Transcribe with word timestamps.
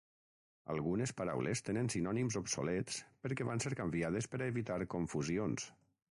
Algunes 0.75 1.11
paraules 1.17 1.59
tenen 1.67 1.91
sinònims 1.95 2.37
obsolets 2.41 2.97
perquè 3.25 3.47
van 3.49 3.61
ser 3.65 3.73
canviades 3.81 4.29
per 4.31 4.39
a 4.41 4.47
evitar 4.55 4.79
confusions. 4.95 5.69